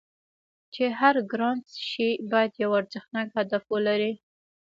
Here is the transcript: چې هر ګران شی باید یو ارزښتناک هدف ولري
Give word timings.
چې 0.73 0.83
هر 0.99 1.15
ګران 1.31 1.57
شی 1.89 2.09
باید 2.31 2.51
یو 2.63 2.71
ارزښتناک 2.79 3.27
هدف 3.37 3.63
ولري 3.73 4.13